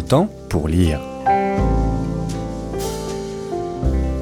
[0.00, 1.00] temps pour lire.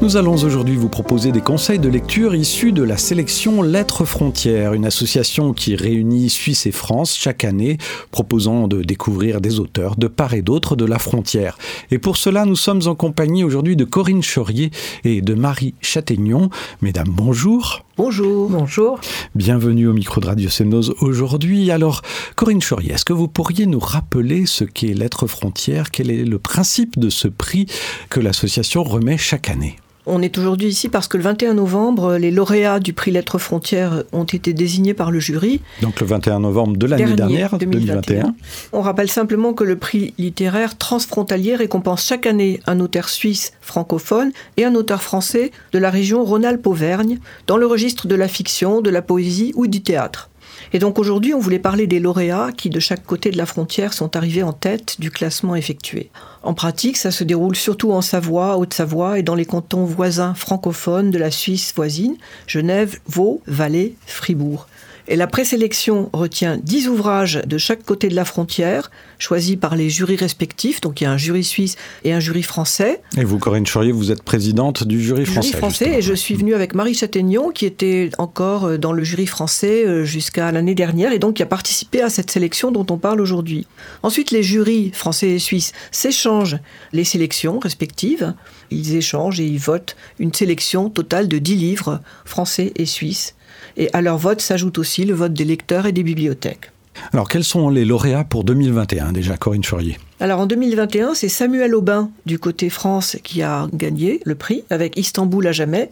[0.02, 4.72] Nous allons aujourd'hui vous proposer des conseils de lecture issus de la sélection Lettres Frontières,
[4.72, 7.76] une association qui réunit Suisse et France chaque année,
[8.10, 11.58] proposant de découvrir des auteurs de part et d'autre de la frontière.
[11.90, 14.70] Et pour cela, nous sommes en compagnie aujourd'hui de Corinne Chaurier
[15.04, 16.48] et de Marie Châtaignon.
[16.80, 17.84] Mesdames, bonjour.
[18.02, 18.48] Bonjour.
[18.48, 18.98] Bonjour.
[19.34, 21.70] Bienvenue au micro de Radio Sénose aujourd'hui.
[21.70, 22.00] Alors,
[22.34, 26.38] Corinne Chaurier, est-ce que vous pourriez nous rappeler ce qu'est Lettres Frontières Quel est le
[26.38, 27.66] principe de ce prix
[28.08, 29.76] que l'association remet chaque année?
[30.06, 34.04] On est aujourd'hui ici parce que le 21 novembre, les lauréats du prix Lettres Frontières
[34.12, 35.60] ont été désignés par le jury.
[35.82, 38.34] Donc le 21 novembre de l'année dernière, 2021.
[38.72, 44.32] On rappelle simplement que le prix littéraire transfrontalier récompense chaque année un auteur suisse francophone
[44.56, 48.90] et un auteur français de la région Rhône-Alpes-Auvergne dans le registre de la fiction, de
[48.90, 50.30] la poésie ou du théâtre.
[50.72, 53.92] Et donc aujourd'hui, on voulait parler des lauréats qui, de chaque côté de la frontière,
[53.92, 56.10] sont arrivés en tête du classement effectué.
[56.42, 61.10] En pratique, ça se déroule surtout en Savoie, Haute-Savoie et dans les cantons voisins francophones
[61.10, 64.68] de la Suisse voisine, Genève, Vaud, Valais, Fribourg.
[65.08, 69.90] Et la présélection retient 10 ouvrages de chaque côté de la frontière, choisis par les
[69.90, 70.80] jurys respectifs.
[70.80, 73.02] Donc il y a un jury suisse et un jury français.
[73.16, 75.48] Et vous, Corinne Chaurier, vous êtes présidente du jury français.
[75.48, 79.02] Jury français, et je suis venue avec Marie Châtaignon, qui était encore euh, dans le
[79.02, 82.86] jury français euh, jusqu'à l'année dernière, et donc qui a participé à cette sélection dont
[82.90, 83.66] on parle aujourd'hui.
[84.02, 86.58] Ensuite, les jurys français et suisses s'échangent
[86.92, 88.34] les sélections respectives.
[88.70, 93.34] Ils échangent et ils votent une sélection totale de 10 livres français et suisses
[93.76, 96.70] et à leur vote s'ajoute aussi le vote des lecteurs et des bibliothèques.
[97.12, 101.74] Alors, quels sont les lauréats pour 2021 déjà, Corinne Chaurier Alors, en 2021, c'est Samuel
[101.74, 105.90] Aubin du côté France qui a gagné le prix avec Istanbul à jamais.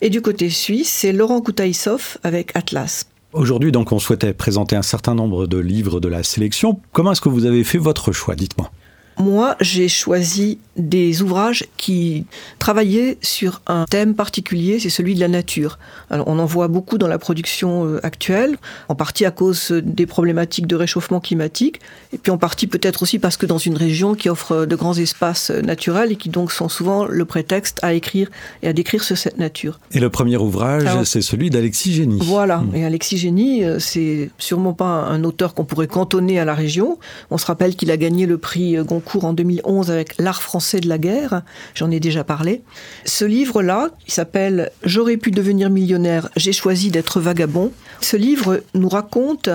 [0.00, 3.06] Et du côté suisse, c'est Laurent Koutaïsov avec Atlas.
[3.32, 6.80] Aujourd'hui, donc, on souhaitait présenter un certain nombre de livres de la sélection.
[6.92, 8.34] Comment est-ce que vous avez fait votre choix?
[8.34, 8.70] Dites-moi.
[9.18, 12.24] Moi, j'ai choisi des ouvrages qui
[12.60, 15.78] travaillaient sur un thème particulier, c'est celui de la nature.
[16.08, 18.56] Alors, on en voit beaucoup dans la production euh, actuelle,
[18.88, 21.80] en partie à cause des problématiques de réchauffement climatique,
[22.12, 24.96] et puis en partie peut-être aussi parce que dans une région qui offre de grands
[24.96, 28.30] espaces euh, naturels et qui donc sont souvent le prétexte à écrire
[28.62, 29.80] et à décrire sur cette nature.
[29.90, 32.20] Et le premier ouvrage, c'est celui d'Alexis Génie.
[32.22, 32.76] Voilà, hmm.
[32.76, 36.98] et Alexis Génie, euh, c'est sûrement pas un auteur qu'on pourrait cantonner à la région.
[37.32, 40.80] On se rappelle qu'il a gagné le prix Goncourt cours en 2011 avec L'art français
[40.80, 41.42] de la guerre,
[41.74, 42.62] j'en ai déjà parlé.
[43.06, 47.72] Ce livre-là, il s'appelle J'aurais pu devenir millionnaire, j'ai choisi d'être vagabond.
[48.00, 49.48] Ce livre nous raconte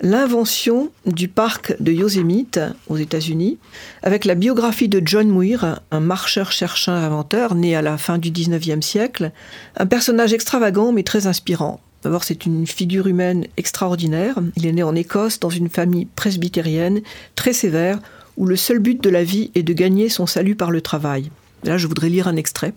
[0.00, 3.58] l'invention du parc de Yosemite aux États-Unis,
[4.02, 8.80] avec la biographie de John Muir, un marcheur-chercheur inventeur né à la fin du 19e
[8.80, 9.32] siècle,
[9.76, 11.80] un personnage extravagant mais très inspirant.
[12.02, 14.36] D'abord, c'est une figure humaine extraordinaire.
[14.56, 17.00] Il est né en Écosse dans une famille presbytérienne
[17.34, 17.98] très sévère
[18.36, 21.30] où le seul but de la vie est de gagner son salut par le travail.
[21.64, 22.72] Là, je voudrais lire un extrait.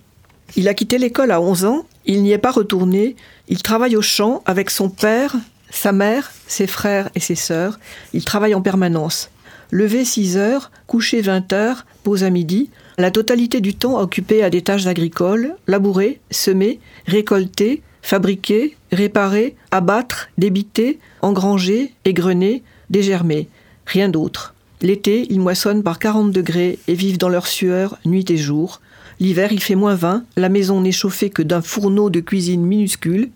[0.56, 3.16] Il a quitté l'école à 11 ans, il n'y est pas retourné,
[3.48, 5.36] il travaille au champ avec son père,
[5.72, 7.80] sa mère, ses frères et ses sœurs,
[8.14, 9.30] il travaille en permanence.
[9.72, 14.52] Levé 6 heures, couché 20 heures, pause à midi, la totalité du temps occupé à
[14.52, 23.48] des tâches agricoles, labourer, semer, récolter, fabriquer, réparer, abattre, débiter, engranger, égrener, dégermer.
[23.88, 24.53] Rien d'autre.
[24.84, 28.82] L'été, ils moissonnent par 40 degrés et vivent dans leur sueur nuit et jour.
[29.22, 33.30] L'hiver, il fait moins 20, la maison n'est chauffée que d'un fourneau de cuisine minuscule.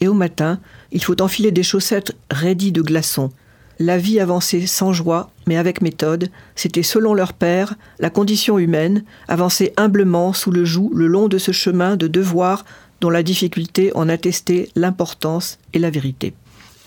[0.00, 0.60] Et au matin,
[0.92, 3.30] il faut enfiler des chaussettes raidies de glaçons.
[3.78, 6.30] La vie avançait sans joie, mais avec méthode.
[6.54, 11.36] C'était selon leur père, la condition humaine, avancer humblement sous le joug le long de
[11.36, 12.64] ce chemin de devoir
[13.02, 16.32] dont la difficulté en attestait l'importance et la vérité.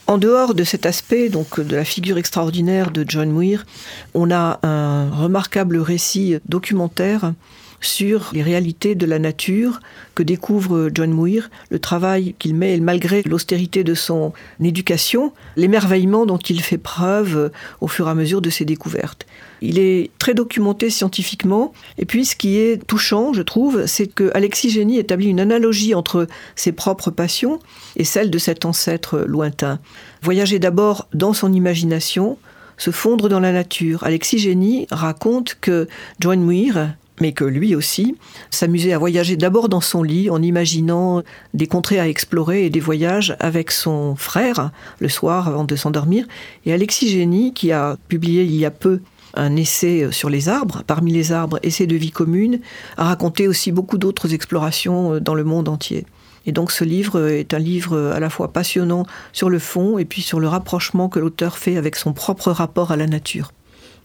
[0.08, 3.66] En dehors de cet aspect, donc de la figure extraordinaire de John Muir,
[4.14, 7.34] on a un remarquable récit documentaire
[7.82, 9.80] sur les réalités de la nature
[10.14, 14.32] que découvre John Muir, le travail qu'il met, et malgré l'austérité de son
[14.64, 19.26] éducation, l'émerveillement dont il fait preuve au fur et à mesure de ses découvertes.
[19.60, 24.30] Il est très documenté scientifiquement, et puis ce qui est touchant, je trouve, c'est que
[24.34, 26.26] Alexis Génie établit une analogie entre
[26.56, 27.58] ses propres passions
[27.96, 29.80] et celles de cet ancêtre lointain.
[30.22, 32.38] Voyager d'abord dans son imagination,
[32.76, 34.04] se fondre dans la nature.
[34.04, 35.88] Alexis Génie raconte que
[36.20, 38.16] John Muir, mais que lui aussi
[38.50, 41.22] s'amusait à voyager d'abord dans son lit en imaginant
[41.54, 44.70] des contrées à explorer et des voyages avec son frère
[45.00, 46.26] le soir avant de s'endormir.
[46.64, 49.00] Et Alexis Génie, qui a publié il y a peu
[49.38, 52.60] un essai sur les arbres, parmi les arbres, essai de vie commune,
[52.96, 56.04] a raconté aussi beaucoup d'autres explorations dans le monde entier.
[56.46, 60.04] Et donc ce livre est un livre à la fois passionnant sur le fond et
[60.04, 63.52] puis sur le rapprochement que l'auteur fait avec son propre rapport à la nature.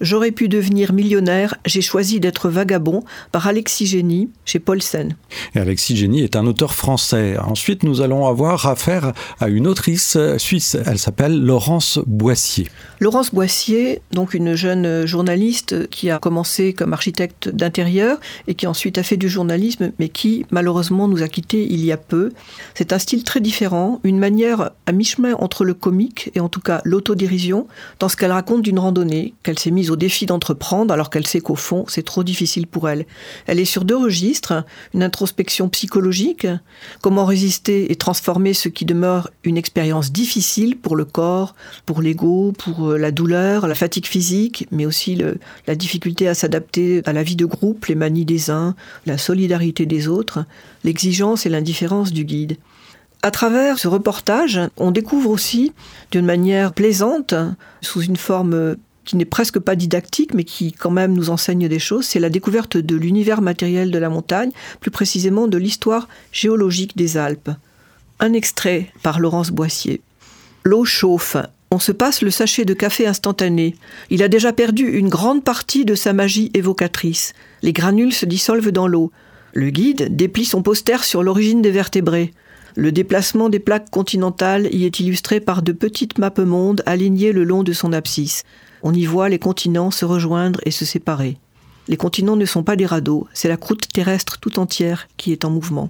[0.01, 5.16] J'aurais pu devenir millionnaire, j'ai choisi d'être vagabond par Alexis Génie chez Paulsen.
[5.56, 7.38] Et Alexis Génie est un auteur français.
[7.38, 10.78] Ensuite, nous allons avoir affaire à une autrice suisse.
[10.86, 12.68] Elle s'appelle Laurence Boissier.
[13.00, 18.98] Laurence Boissier, donc une jeune journaliste qui a commencé comme architecte d'intérieur et qui ensuite
[18.98, 22.31] a fait du journalisme, mais qui malheureusement nous a quittés il y a peu.
[22.75, 26.62] C'est un style très différent, une manière à mi-chemin entre le comique et en tout
[26.62, 27.68] cas l'autodérision,
[28.00, 31.41] dans ce qu'elle raconte d'une randonnée qu'elle s'est mise au défi d'entreprendre alors qu'elle sait
[31.41, 33.06] qu'au fond c'est trop difficile pour elle.
[33.47, 34.63] Elle est sur deux registres,
[34.94, 36.47] une introspection psychologique,
[37.01, 42.53] comment résister et transformer ce qui demeure une expérience difficile pour le corps, pour l'ego,
[42.57, 45.21] pour euh, la douleur, la fatigue physique, mais aussi
[45.68, 48.75] la difficulté à s'adapter à la vie de groupe, les manies des uns,
[49.06, 50.45] la solidarité des autres,
[50.83, 52.57] l'exigence et l'indifférence du guide.
[53.21, 55.71] À travers ce reportage, on découvre aussi,
[56.12, 57.33] d'une manière plaisante,
[57.79, 61.79] sous une forme qui n'est presque pas didactique, mais qui quand même nous enseigne des
[61.79, 66.95] choses, c'est la découverte de l'univers matériel de la montagne, plus précisément de l'histoire géologique
[66.95, 67.51] des Alpes.
[68.19, 70.01] Un extrait par Laurence Boissier.
[70.63, 71.38] L'eau chauffe.
[71.71, 73.75] On se passe le sachet de café instantané.
[74.09, 77.33] Il a déjà perdu une grande partie de sa magie évocatrice.
[77.63, 79.11] Les granules se dissolvent dans l'eau.
[79.53, 82.31] Le guide déplie son poster sur l'origine des vertébrés.
[82.75, 87.44] Le déplacement des plaques continentales y est illustré par de petites mappes mondes alignées le
[87.44, 88.44] long de son abscisse.
[88.83, 91.38] On y voit les continents se rejoindre et se séparer.
[91.88, 95.45] Les continents ne sont pas des radeaux, c'est la croûte terrestre tout entière qui est
[95.45, 95.89] en mouvement.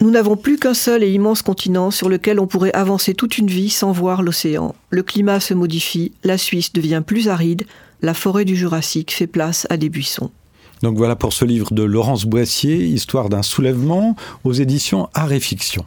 [0.00, 3.46] Nous n'avons plus qu'un seul et immense continent sur lequel on pourrait avancer toute une
[3.46, 4.74] vie sans voir l'océan.
[4.90, 7.64] Le climat se modifie, la Suisse devient plus aride,
[8.02, 10.32] la forêt du Jurassique fait place à des buissons.
[10.82, 15.84] Donc voilà pour ce livre de Laurence Boissier, Histoire d'un soulèvement, aux éditions Art Fiction.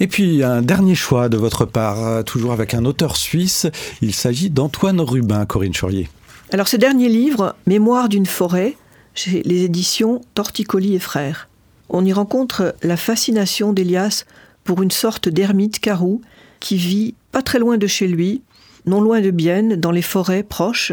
[0.00, 3.66] Et puis un dernier choix de votre part, toujours avec un auteur suisse,
[4.02, 6.08] il s'agit d'Antoine Rubin, Corinne Chaurier.
[6.52, 8.76] Alors ce dernier livre, Mémoire d'une forêt,
[9.14, 11.48] chez les éditions Torticolis et Frères.
[11.88, 14.24] On y rencontre la fascination d'Elias
[14.64, 16.20] pour une sorte d'ermite carou
[16.58, 18.42] qui vit pas très loin de chez lui,
[18.86, 20.92] non loin de Bienne, dans les forêts proches,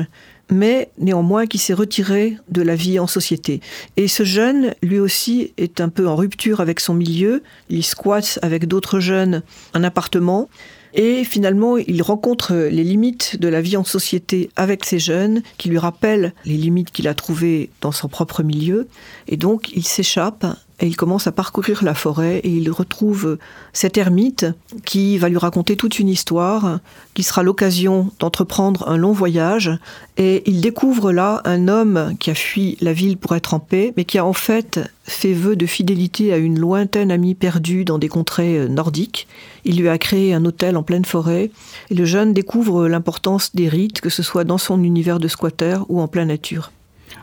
[0.52, 3.62] mais néanmoins qui s'est retiré de la vie en société.
[3.98, 7.42] Et ce jeune, lui aussi, est un peu en rupture avec son milieu.
[7.70, 9.42] Il squatte avec d'autres jeunes
[9.74, 10.50] un appartement.
[10.94, 15.70] Et finalement, il rencontre les limites de la vie en société avec ces jeunes, qui
[15.70, 18.90] lui rappellent les limites qu'il a trouvées dans son propre milieu.
[19.30, 20.46] Et donc, il s'échappe
[20.82, 23.38] et il commence à parcourir la forêt et il retrouve
[23.72, 24.48] cet ermite
[24.84, 26.80] qui va lui raconter toute une histoire,
[27.14, 29.72] qui sera l'occasion d'entreprendre un long voyage.
[30.18, 33.94] Et il découvre là un homme qui a fui la ville pour être en paix,
[33.96, 37.98] mais qui a en fait fait vœu de fidélité à une lointaine amie perdue dans
[37.98, 39.28] des contrées euh, nordiques.
[39.66, 41.52] Il lui a créé un hôtel en pleine forêt
[41.90, 45.80] et le jeune découvre l'importance des rites, que ce soit dans son univers de squatter
[45.90, 46.72] ou en pleine nature.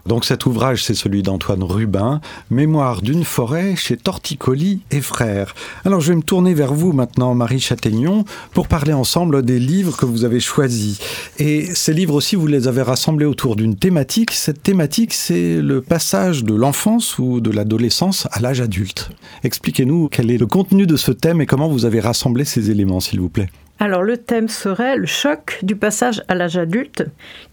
[0.06, 2.20] Donc cet ouvrage, c'est celui d'Antoine Rubin,
[2.50, 5.54] Mémoire d'une forêt chez Torticolis et Frères.
[5.84, 9.96] Alors je vais me tourner vers vous maintenant, Marie Châtaignon, pour parler ensemble des livres
[9.96, 10.98] que vous avez choisis.
[11.38, 14.32] Et ces livres aussi, vous les avez rassemblés autour d'une thématique.
[14.32, 19.10] Cette thématique, c'est le passage de l'enfance ou de l'adolescence à l'âge adulte.
[19.44, 23.00] Expliquez-nous quel est le contenu de ce thème et comment vous avez rassemblé ces éléments,
[23.00, 23.48] s'il vous plaît.
[23.80, 27.04] Alors le thème serait le choc du passage à l'âge adulte.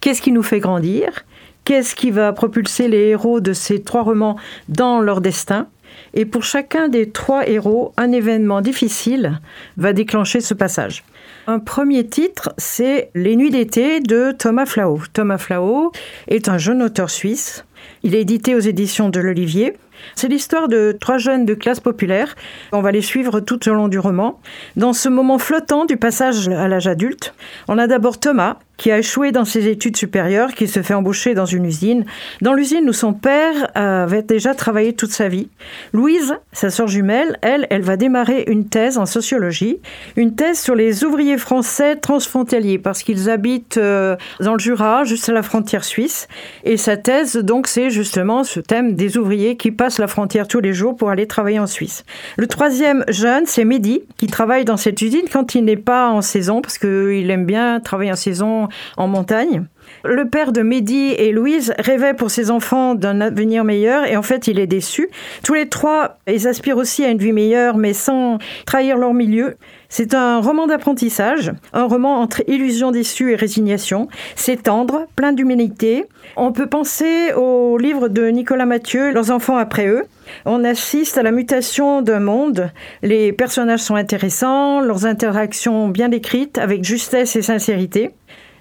[0.02, 1.24] Qu'est-ce qui nous fait grandir?
[1.66, 4.38] Qu'est-ce qui va propulser les héros de ces trois romans
[4.70, 5.68] dans leur destin?
[6.14, 9.40] Et pour chacun des trois héros, un événement difficile
[9.76, 11.04] va déclencher ce passage.
[11.48, 15.02] Un premier titre, c'est Les Nuits d'été de Thomas Flao.
[15.12, 15.92] Thomas Flao
[16.28, 17.66] est un jeune auteur suisse.
[18.04, 19.74] Il est édité aux éditions de l'Olivier.
[20.16, 22.36] C'est l'histoire de trois jeunes de classe populaire.
[22.72, 24.40] On va les suivre tout au long du roman.
[24.76, 27.34] Dans ce moment flottant du passage à l'âge adulte,
[27.68, 31.34] on a d'abord Thomas, qui a échoué dans ses études supérieures, qui se fait embaucher
[31.34, 32.06] dans une usine,
[32.42, 35.50] dans l'usine où son père avait déjà travaillé toute sa vie.
[35.94, 39.80] Louise, sa sœur jumelle, elle, elle va démarrer une thèse en sociologie,
[40.16, 45.30] une thèse sur les ouvriers français transfrontaliers, parce qu'ils habitent euh, dans le Jura, juste
[45.30, 46.28] à la frontière suisse.
[46.64, 50.60] Et sa thèse, donc, c'est justement ce thème des ouvriers qui passent la frontière tous
[50.60, 52.04] les jours pour aller travailler en Suisse.
[52.38, 56.22] Le troisième jeune, c'est Mehdi, qui travaille dans cette usine quand il n'est pas en
[56.22, 58.65] saison, parce qu'il aime bien travailler en saison
[58.98, 59.66] en montagne.
[60.04, 64.22] Le père de Mehdi et Louise rêvait pour ses enfants d'un avenir meilleur et en
[64.22, 65.10] fait il est déçu.
[65.44, 69.58] Tous les trois, ils aspirent aussi à une vie meilleure mais sans trahir leur milieu.
[69.90, 74.08] C'est un roman d'apprentissage, un roman entre illusion déçue et résignation.
[74.36, 76.06] C'est tendre, plein d'humanité.
[76.36, 80.04] On peut penser au livre de Nicolas Mathieu, Leurs enfants après eux.
[80.46, 82.72] On assiste à la mutation d'un monde.
[83.04, 88.12] Les personnages sont intéressants, leurs interactions bien décrites avec justesse et sincérité.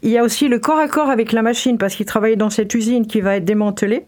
[0.04, 2.50] Il y a aussi le corps à corps avec la machine parce qu'il travaille dans
[2.50, 4.04] cette usine qui va être démantelée.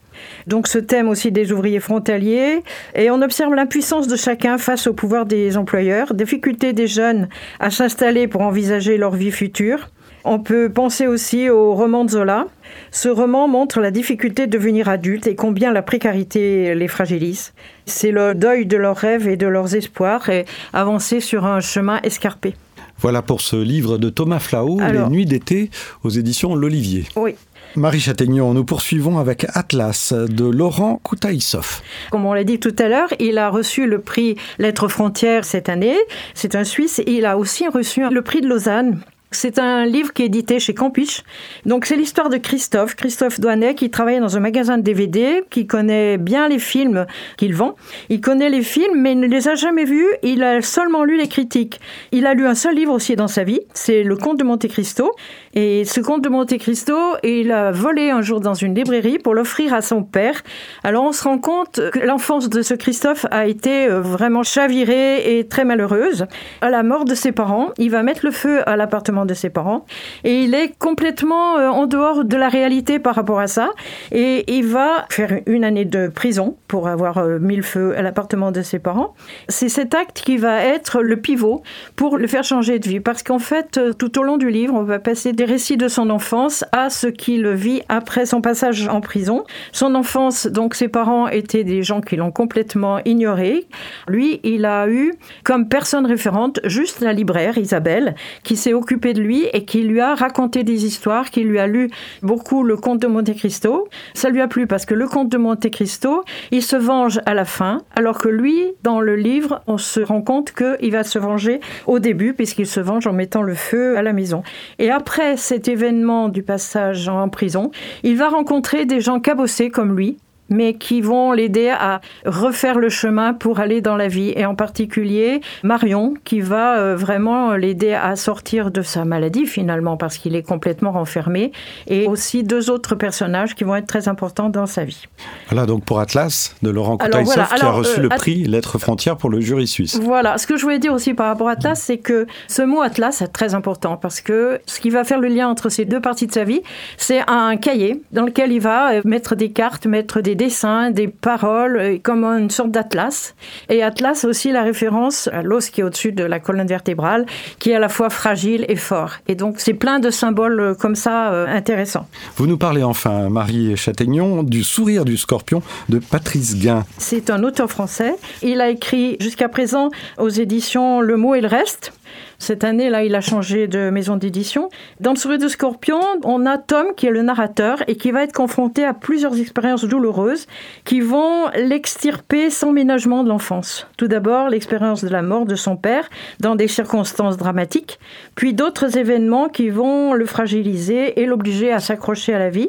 [0.47, 2.63] Donc ce thème aussi des ouvriers frontaliers.
[2.95, 7.71] Et on observe l'impuissance de chacun face au pouvoir des employeurs, difficulté des jeunes à
[7.71, 9.89] s'installer pour envisager leur vie future.
[10.25, 12.47] On peut penser aussi au roman de Zola.
[12.91, 17.55] Ce roman montre la difficulté de devenir adulte et combien la précarité les fragilise.
[17.87, 22.01] C'est le deuil de leurs rêves et de leurs espoirs et avancer sur un chemin
[22.03, 22.55] escarpé.
[22.99, 25.71] Voilà pour ce livre de Thomas Flao, Les Nuits d'été,
[26.03, 27.05] aux éditions L'Olivier.
[27.17, 27.35] Oui.
[27.75, 31.83] Marie Châtaignon, nous poursuivons avec Atlas de Laurent Koutaïsov.
[32.11, 35.69] Comme on l'a dit tout à l'heure, il a reçu le prix Lettres Frontières cette
[35.69, 35.97] année.
[36.33, 37.01] C'est un Suisse.
[37.01, 39.01] Et il a aussi reçu le prix de Lausanne
[39.37, 41.23] c'est un livre qui est édité chez Campiche.
[41.67, 45.67] Donc c'est l'histoire de Christophe, Christophe Douanet, qui travaille dans un magasin de DVD, qui
[45.67, 47.77] connaît bien les films qu'il vend.
[48.09, 50.09] Il connaît les films, mais il ne les a jamais vus.
[50.23, 51.81] Il a seulement lu les critiques.
[52.13, 54.67] Il a lu un seul livre aussi dans sa vie, c'est Le Comte de Monte
[54.69, 55.13] Cristo.
[55.55, 59.35] Et ce Comte de Monte Cristo, il a volé un jour dans une librairie pour
[59.35, 60.43] l'offrir à son père.
[60.83, 65.39] Alors on se rend compte que l'enfance de ce Christophe a été euh, vraiment chavirée
[65.39, 66.27] et très malheureuse.
[66.63, 69.51] À la mort de ses parents, il va mettre le feu à l'appartement de ses
[69.51, 69.85] parents.
[70.25, 73.71] Et il est complètement euh, en dehors de la réalité par rapport à ça.
[74.13, 78.03] Et il va faire une année de prison pour avoir euh, mis le feu à
[78.03, 79.15] l'appartement de ses parents.
[79.49, 81.63] C'est cet acte qui va être le pivot
[81.97, 83.01] pour le faire changer de vie.
[83.01, 85.89] Parce qu'en fait, euh, tout au long du livre, on va passer des récits de
[85.89, 89.45] son enfance à ce qu'il vit après son passage en prison.
[89.73, 93.67] Son enfance, donc ses parents étaient des gens qui l'ont complètement ignoré.
[94.09, 95.15] Lui, il a eu
[95.45, 100.01] comme personne référente juste la libraire Isabelle, qui s'est occupée de lui et qui lui
[100.01, 101.91] a raconté des histoires, qui lui a lu
[102.23, 103.89] beaucoup le conte de Monte Cristo.
[104.15, 107.35] Ça lui a plu parce que le conte de Monte Cristo, il se venge à
[107.35, 111.19] la fin, alors que lui, dans le livre, on se rend compte qu'il va se
[111.19, 114.43] venger au début, puisqu'il se venge en mettant le feu à la maison.
[114.79, 117.71] Et après cet événement du passage en prison,
[118.03, 122.89] il va rencontrer des gens cabossés comme lui, mais qui vont l'aider à refaire le
[122.89, 124.33] chemin pour aller dans la vie.
[124.37, 129.97] Et en particulier Marion, qui va euh, vraiment l'aider à sortir de sa maladie finalement,
[129.97, 131.53] parce qu'il est complètement renfermé.
[131.89, 135.05] Et aussi deux autres personnages qui vont être très importants dans sa vie.
[135.49, 139.17] Voilà donc pour Atlas de Laurent Koutaïsov, qui a reçu euh, le prix Lettres Frontières
[139.17, 139.99] pour le jury suisse.
[140.01, 142.81] Voilà, ce que je voulais dire aussi par rapport à Atlas, c'est que ce mot
[142.81, 146.01] Atlas est très important parce que ce qui va faire le lien entre ces deux
[146.01, 146.63] parties de sa vie,
[146.97, 151.09] c'est un cahier dans lequel il va euh, mettre des cartes, mettre des dessins, des
[151.09, 153.35] paroles, euh, comme une sorte d'atlas.
[153.69, 157.27] Et atlas aussi la référence à l'os qui est au-dessus de la colonne vertébrale,
[157.59, 159.13] qui est à la fois fragile et fort.
[159.29, 162.07] Et donc c'est plein de symboles euh, comme ça euh, intéressants.
[162.37, 166.85] Vous nous parlez enfin, Marie Châtaignon, du sourire du scorpion de Patrice Guin.
[166.99, 168.15] C'est un auteur français.
[168.43, 171.93] Il a écrit jusqu'à présent aux éditions Le mot et le reste.
[172.39, 174.69] Cette année-là, il a changé de maison d'édition.
[175.01, 178.23] Dans Le sourire du scorpion, on a Tom qui est le narrateur et qui va
[178.23, 180.47] être confronté à plusieurs expériences douloureuses
[180.85, 183.87] qui vont l'extirper sans ménagement de l'enfance.
[183.97, 186.09] Tout d'abord, l'expérience de la mort de son père
[186.41, 187.99] dans des circonstances dramatiques,
[188.35, 192.69] puis d'autres événements qui vont le fragiliser et l'obliger à s'accrocher à la vie.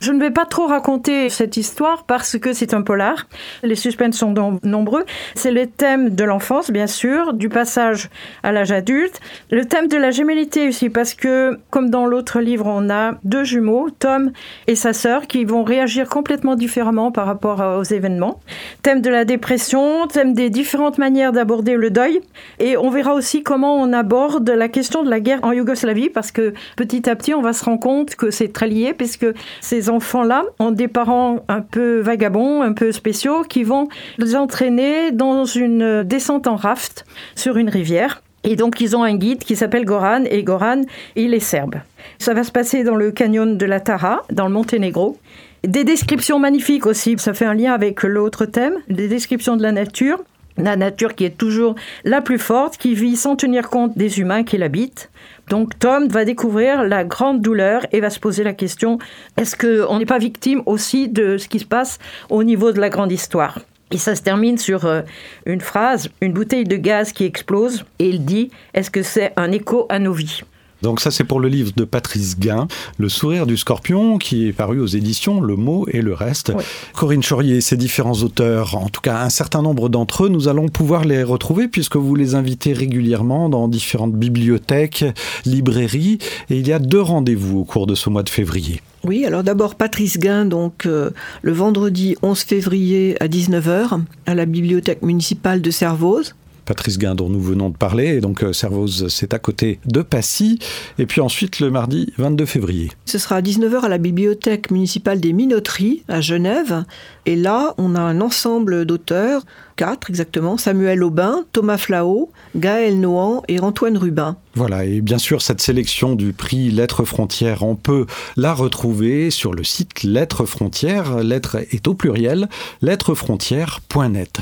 [0.00, 3.26] Je ne vais pas trop raconter cette histoire parce que c'est un polar.
[3.64, 5.04] Les suspens sont nombreux.
[5.34, 8.08] C'est le thème de l'enfance, bien sûr, du passage
[8.44, 9.20] à l'âge adulte.
[9.50, 13.42] Le thème de la gémellité aussi, parce que, comme dans l'autre livre, on a deux
[13.42, 14.30] jumeaux, Tom
[14.68, 18.40] et sa sœur, qui vont réagir complètement différemment par rapport aux événements.
[18.82, 22.20] Thème de la dépression, thème des différentes manières d'aborder le deuil.
[22.60, 26.30] Et on verra aussi comment on aborde la question de la guerre en Yougoslavie, parce
[26.30, 29.26] que petit à petit, on va se rendre compte que c'est très lié, puisque
[29.60, 35.10] ces enfants-là ont des parents un peu vagabonds, un peu spéciaux, qui vont les entraîner
[35.12, 37.04] dans une descente en raft
[37.34, 38.22] sur une rivière.
[38.44, 40.82] Et donc, ils ont un guide qui s'appelle Goran, et Goran,
[41.16, 41.76] il est serbe.
[42.18, 45.18] Ça va se passer dans le canyon de la Tara, dans le Monténégro.
[45.64, 49.72] Des descriptions magnifiques aussi, ça fait un lien avec l'autre thème, des descriptions de la
[49.72, 50.22] nature.
[50.56, 54.42] La nature qui est toujours la plus forte, qui vit sans tenir compte des humains
[54.42, 55.08] qui l'habitent.
[55.48, 58.98] Donc Tom va découvrir la grande douleur et va se poser la question,
[59.36, 62.90] est-ce qu'on n'est pas victime aussi de ce qui se passe au niveau de la
[62.90, 63.60] grande histoire?
[63.90, 65.00] Et ça se termine sur euh,
[65.46, 69.50] une phrase, une bouteille de gaz qui explose, et il dit, est-ce que c'est un
[69.50, 70.42] écho à nos vies?
[70.82, 72.68] Donc ça c'est pour le livre de Patrice Guin,
[72.98, 76.52] Le sourire du scorpion, qui est paru aux éditions Le mot et le reste.
[76.94, 80.68] Corinne Chaurier, ces différents auteurs, en tout cas un certain nombre d'entre eux, nous allons
[80.68, 85.04] pouvoir les retrouver puisque vous les invitez régulièrement dans différentes bibliothèques,
[85.44, 86.18] librairies,
[86.50, 88.80] et il y a deux rendez-vous au cours de ce mois de février.
[89.04, 91.10] Oui, alors d'abord Patrice Guin, donc euh,
[91.42, 96.34] le vendredi 11 février à 19h à la bibliothèque municipale de Servoz.
[96.68, 98.16] Patrice Guin dont nous venons de parler.
[98.16, 100.58] Et donc Servoz, c'est à côté de Passy.
[100.98, 102.90] Et puis ensuite le mardi 22 février.
[103.06, 106.84] Ce sera à 19h à la bibliothèque municipale des Minoteries à Genève.
[107.28, 109.44] Et là, on a un ensemble d'auteurs,
[109.76, 114.36] quatre exactement, Samuel Aubin, Thomas Flao, Gaël Nohan et Antoine Rubin.
[114.54, 118.06] Voilà, et bien sûr, cette sélection du prix Lettres Frontières, on peut
[118.36, 121.18] la retrouver sur le site Lettres Frontières.
[121.18, 122.48] Lettres est au pluriel,
[122.80, 124.38] lettrefrontières.net.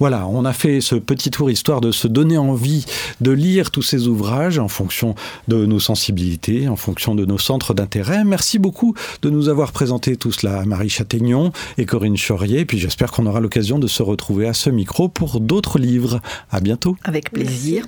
[0.00, 2.84] Voilà, on a fait ce petit tour de se donner envie
[3.20, 5.14] de lire tous ces ouvrages en fonction
[5.46, 8.24] de nos sensibilités, en fonction de nos centres d'intérêt.
[8.24, 12.64] Merci beaucoup de nous avoir présenté tout cela, Marie Châtaignon et Corinne Chaurier.
[12.64, 16.20] Puis j'espère qu'on aura l'occasion de se retrouver à ce micro pour d'autres livres.
[16.50, 16.96] À bientôt.
[17.04, 17.86] Avec plaisir.